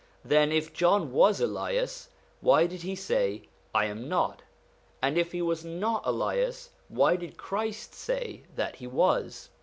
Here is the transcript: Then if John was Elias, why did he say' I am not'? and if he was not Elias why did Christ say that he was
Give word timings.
Then 0.25 0.51
if 0.51 0.73
John 0.73 1.11
was 1.11 1.39
Elias, 1.41 2.09
why 2.39 2.65
did 2.65 2.81
he 2.81 2.95
say' 2.95 3.43
I 3.75 3.85
am 3.85 4.09
not'? 4.09 4.41
and 5.03 5.15
if 5.15 5.31
he 5.31 5.43
was 5.43 5.63
not 5.63 6.01
Elias 6.05 6.71
why 6.89 7.15
did 7.15 7.37
Christ 7.37 7.93
say 7.93 8.41
that 8.55 8.77
he 8.77 8.87
was 8.87 9.49